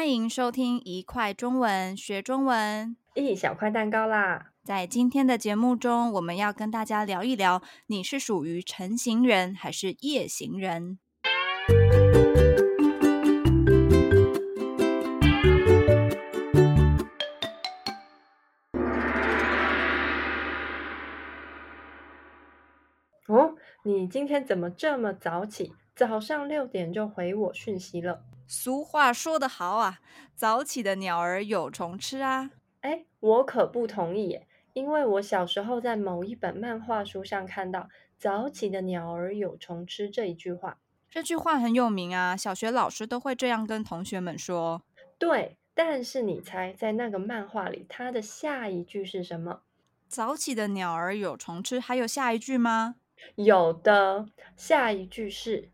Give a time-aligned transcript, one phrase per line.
[0.00, 4.50] 欢迎收听一块中文学中文，一小块蛋糕啦！
[4.64, 10.98] 在今天的节目中，我们要跟大家聊一聊，你是属于晨行人还是夜行人？
[23.28, 23.54] 哦，
[23.84, 25.74] 你今天怎么这么早起？
[25.94, 28.22] 早上六点就回我讯息了。
[28.52, 30.00] 俗话说得好啊，
[30.34, 32.50] 早起的鸟儿有虫吃啊！
[32.80, 40.78] 哎，我可不同意耶，因为我小时候在某一本漫画书上看到“早起的鸟儿有虫吃”这一句话。
[41.08, 44.82] 这句话很有名啊，小学老师都会这样跟同学们说。
[45.16, 49.60] 对，但是你猜，在那个漫画里，它的下一句是什么？
[50.08, 52.96] 早起的鸟儿有虫吃，还有下一句吗？
[53.36, 54.26] 有的，
[54.56, 55.70] 下一句是。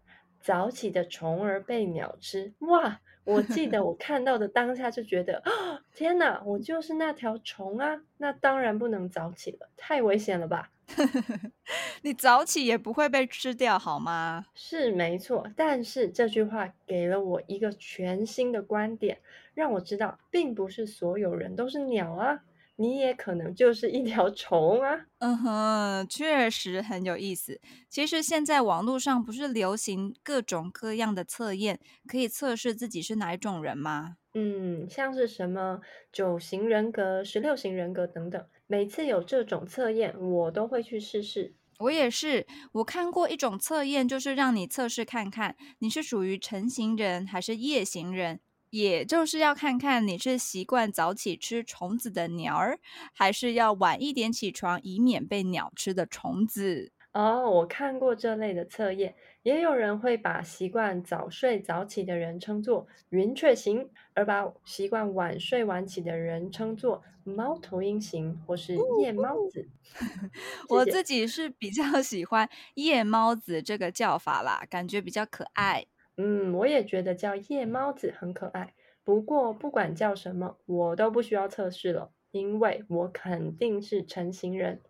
[0.47, 3.01] 早起的虫儿被鸟吃，哇！
[3.25, 8.01] 我记得我看到的当下就觉得，哦， 天哪，我就是那条虫啊！
[8.19, 10.71] 那当然不能早起了，太危险了吧？
[12.03, 14.47] 你早起也不会被吃掉，好吗？
[14.55, 19.19] 是没错，但是这句话给了我一个全新的观点，
[19.53, 22.45] 让我知道，并不是所有人都是鸟啊。
[22.77, 25.07] 你也可能就是一条虫啊！
[25.19, 27.60] 嗯哼，确实很有意思。
[27.88, 34.16] 其实现在网络上不是流行各种各样的测验，可以测试自己是哪一种人吗？
[34.35, 35.80] 嗯，像是什么
[36.13, 38.45] 九型人格、十六型人格等等。
[38.66, 41.54] 每次有这种测验，我都会去试试。
[41.79, 48.41] 我也是，我看过一种测验，就是让你测试看看你是属于晨型人还是夜型人。
[48.77, 52.79] 也就是要看看你是习惯早起吃虫子的鸟儿，
[53.15, 56.93] 还是要晚一点起床以免被鸟吃的虫子。
[57.15, 69.66] 哦，我看过这类的测验，也有人会把习惯早睡早起的人称作云雀型，而把习惯晚睡晚起的人称作猫头鹰型或是夜猫子。
[70.69, 75.87] 我自己是比较喜欢夜猫子这个叫法啦，感觉比较可爱。
[76.16, 78.75] 嗯，我也觉得叫夜猫子很可爱。
[79.04, 84.81] 不过不管叫什么，我都不需要测试了，因为我肯定是成型人。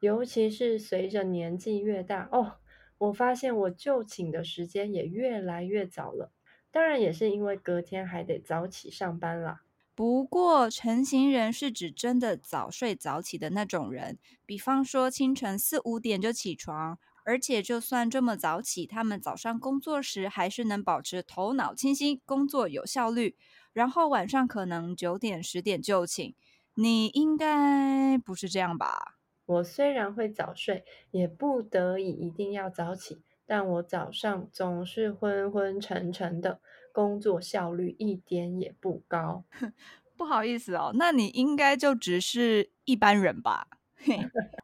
[0.00, 2.58] 尤其是随着年纪越大，哦，
[2.98, 6.30] 我发现我就寝的时间也越来越早了。
[6.70, 9.62] 当然也是因为隔天还得早起上班啦。
[9.94, 16.98] 不过成型人是指真的早睡早起的那种人，比方说清晨四五点就起床。
[17.24, 23.36] 而且，就算这么早起，他们早上工作时还是能保持头脑清晰，工作有效率。
[23.72, 26.34] 然后晚上可能九点、十点就寝。
[26.76, 29.16] 你应该不是这样吧？
[29.46, 36.60] 我虽然会早睡，也不得已一定要早起，但我早上总是昏昏沉沉的，
[36.92, 39.44] 工作效率一点也不高。
[40.16, 43.66] 不好意思哦，那你应该就只是一般人吧？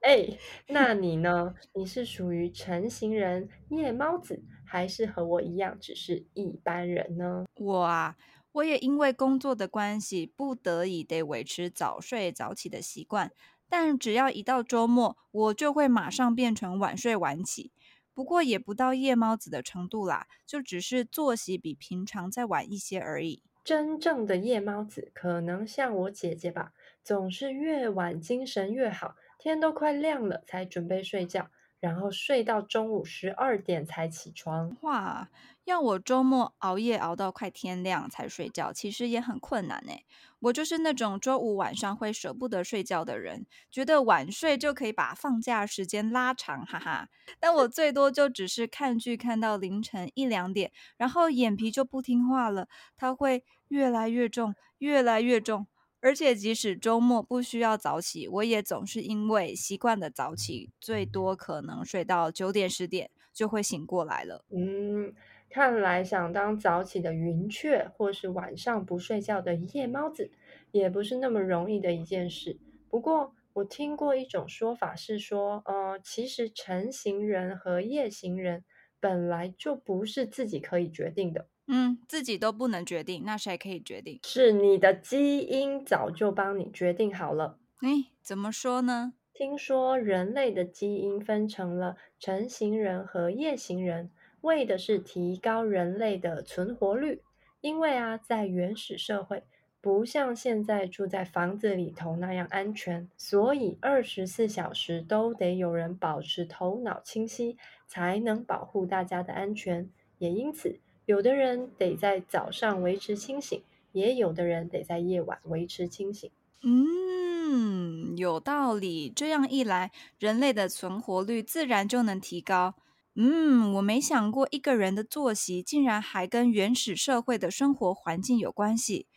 [0.03, 0.29] 哎，
[0.69, 1.55] 那你呢？
[1.75, 7.45] 你是属于成型人、夜猫子，还是和我一样只是一般人呢？
[7.57, 8.17] 我啊，
[8.53, 13.31] 我也因为工作的关系，不得已得维持早睡早起的习惯。
[13.69, 17.73] 但只要一到周末，我就会马上变成晚睡晚起。
[18.13, 23.43] 不过也不到夜猫子的程度啦，就只是作息比平常再晚一些而已。
[23.63, 26.73] 真正的夜猫子可能像我姐姐吧，
[27.05, 29.15] 总是越晚精神越好。
[29.41, 31.49] 天都快亮了才准备睡觉，
[31.81, 34.77] 然后睡到中午十二点才起床。
[34.83, 35.31] 哇，
[35.65, 39.93] 要我周末熬夜熬到快天亮才睡觉，其实也很困难呢。
[40.41, 47.09] 我就是那种周五晚上会舍不得睡觉的人，觉得晚睡就可以把放假时间拉长，哈哈。
[47.39, 55.67] 但我最多就只是看剧看到凌晨一两点，然后眼皮就不听话了，它会越来越重，越来越重。
[56.01, 64.45] 而且即使周末不需要早起，我也总是因为习惯的早起，最多可能睡到九点十点就会醒过来了。
[64.51, 65.13] 嗯，
[65.51, 70.31] 看来想当早起的云雀，或是晚上不睡觉的夜猫子，
[70.73, 72.59] 也不是那么容易的一件事。
[72.89, 78.65] 不过我听过一种说法是说，呃，其实晨型人和夜行人
[78.99, 81.47] 本来就不是自己可以决定的。
[81.73, 84.19] 嗯，自己都不能决定，那谁可以决定？
[84.25, 87.59] 是你的基因早就帮你决定好了。
[87.83, 89.13] 诶，怎么说呢？
[89.33, 97.23] 听说人类的基因分成了成型人和夜行人，为的是提高人类的存活率。
[97.61, 99.45] 因为啊，在原始社会，
[99.81, 107.57] 不像现在住在房子里头那样安全，所以二十四小时都得有人保持头脑清晰，
[107.87, 109.89] 才能保护大家的安全。
[110.19, 110.81] 也因此，
[111.11, 113.61] 有的人得在早上维持清醒，
[113.91, 116.31] 也有的人得在夜晚维持清醒。
[116.63, 119.11] 嗯，有道理。
[119.11, 119.91] 这样一来，
[120.21, 122.77] 人类的存活率自然就能提高。
[123.17, 129.09] 嗯，我没想过一个人的作息竟然还跟原始社会的生活环境有关系。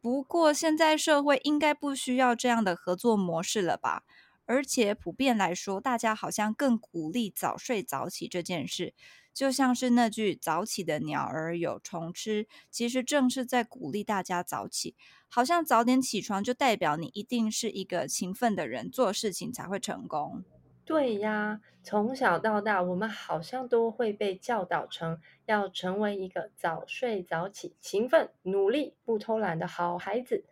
[0.00, 4.04] 不过，现在社会应该不需要这样的合作模式了吧？
[4.46, 8.94] 而且普遍来说，大家好像更鼓励早睡早起这件事。
[9.34, 14.94] 就像是那句“早起的鸟儿有虫吃”，其实正是在鼓励大家早起。
[15.28, 20.44] 好像早点起床就代表你一定是一个勤奋的人，做事情才会成功。
[20.84, 30.44] 对呀，从小到大，我们好像都会被教导成要成为一个早睡早起、勤奋努力、不偷懒的好孩子。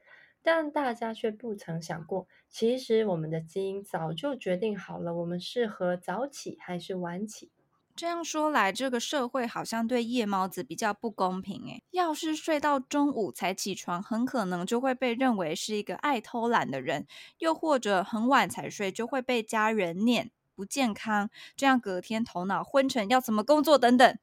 [0.43, 7.51] 但大家却不曾想过，其实我们的基因早就决定好了，我们适合早起还是晚起。
[8.01, 11.83] 这样说来，这个社会好像对夜猫子比较不公平诶。
[11.91, 17.03] 要是睡到中午才起床，很可能就会被认为是一个爱偷懒的人；
[17.41, 21.29] 又或者很晚才睡，就会被家人念不健康。
[21.55, 24.19] 这样隔天头脑昏沉，要怎么工作等等。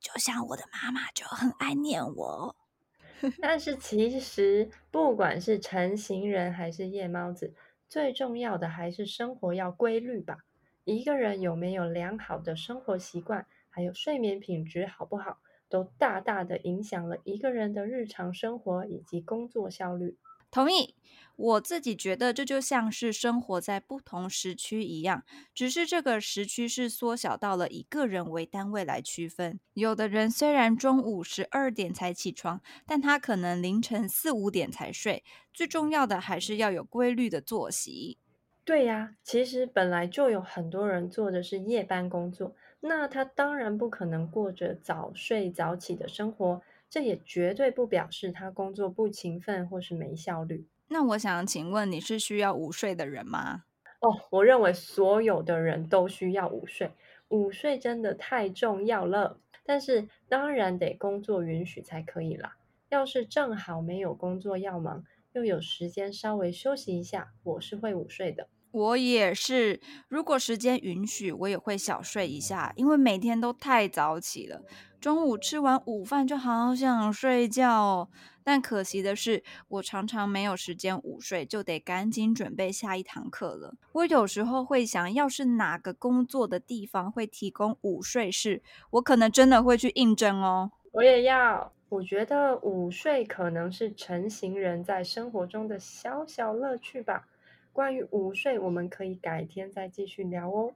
[0.00, 2.56] 就像我的妈妈就很爱念我。
[3.40, 7.54] 但是其实，不管是晨型人还是夜猫子，
[7.88, 10.38] 最重要的还是生活要规律吧。
[10.84, 15.38] 一个人有没有良好的生活习惯，还有睡眠品质好不好，
[15.68, 20.18] 都大大的影响了一个人的日常生活以及工作效率。
[20.50, 20.96] 同意，
[21.36, 25.24] 我自己觉得这就像是生活在不同时区一样，
[25.54, 29.58] 只是这个时区是缩小到了以个人为单位来区分。
[29.72, 35.24] 有的人虽然中午十二点才起床，但他可能凌晨四五点才睡。
[35.54, 38.18] 最重要的还是要有规律的作息。
[38.64, 46.62] 对呀，其实本来就有很多人做的是夜班工作，那他当然不可能过着早睡早起的生活。
[46.88, 50.68] 这也绝对不表示他工作不勤奋或是没效率。
[50.88, 53.64] 那我想请问，你是需要午睡的人吗？
[54.00, 56.90] 哦，我认为所有的人都需要午睡，
[57.28, 59.38] 午睡真的太重要了。
[59.64, 62.56] 但是当然得工作允许才可以啦。
[62.88, 68.48] 要是正好没有工作要忙，又有时间稍微休息一下，我是会午睡的。
[68.72, 74.62] 我也是，如果时间允许，我也会小睡一下，因为每天都太早起了。
[75.00, 78.08] 中午吃完午饭就好想睡觉，
[78.42, 83.74] 但可惜的是，我常常没有时间午睡，就得赶紧准备下一堂课了。
[83.92, 90.72] 我有时候会想，要是哪个工作的地方会提供午睡室，我可能真的会去应征哦。
[90.92, 91.72] 我也要。
[91.88, 97.28] 我觉得午睡可能是成型人在生活中的小小乐趣吧。
[97.72, 100.74] 关于午睡，我们可以改天再继续聊哦。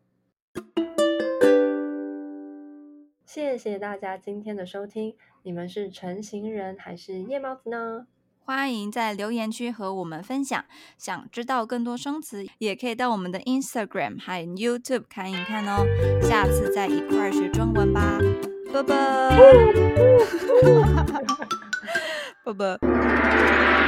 [3.27, 5.15] 谢谢大家今天的收听。
[5.43, 8.07] 你们是成型人还是夜猫子呢？
[8.41, 10.65] 欢迎在留言区和我们分享。
[10.97, 15.85] 想知道更多生词，也可以到我们的 Instagram 还有 YouTube 看一看哦。
[16.23, 18.19] 下次再一块儿学中文吧。
[18.73, 19.37] 拜拜，
[22.45, 23.86] 拜拜。